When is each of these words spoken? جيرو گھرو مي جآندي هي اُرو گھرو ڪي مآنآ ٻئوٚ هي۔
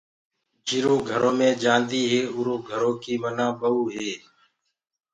جيرو 0.67 0.95
گھرو 1.09 1.31
مي 1.37 1.49
جآندي 1.63 2.01
هي 2.11 2.21
اُرو 2.35 2.55
گھرو 2.67 2.91
ڪي 3.01 3.13
مآنآ 3.21 3.47
ٻئوٚ 3.59 3.87
هي۔ 3.95 4.11